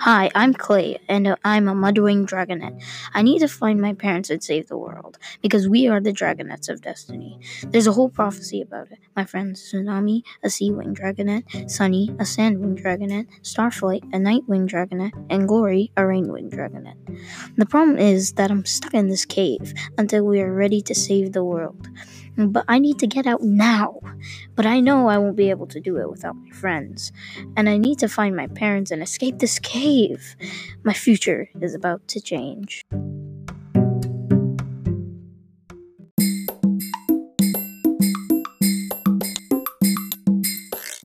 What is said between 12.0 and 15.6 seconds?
a Sand Wing Dragonet, Starflight, a Night Wing Dragonet, and